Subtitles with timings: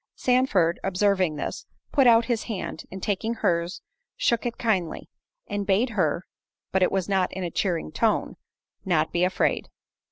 [0.15, 3.83] Sandford observing this, put out his hand, and taking hers,
[4.17, 5.11] shook it kindly;
[5.45, 6.25] and bade her
[6.71, 8.35] (but it was not in a cheering tone)
[8.83, 9.69] "not be afraid."